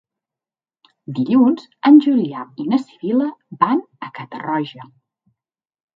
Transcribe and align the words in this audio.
Dilluns 1.17 1.67
en 1.91 2.01
Julià 2.07 2.45
i 2.63 2.67
na 2.71 2.79
Sibil·la 2.87 3.31
van 3.65 3.87
a 4.09 4.11
Catarroja. 4.19 4.91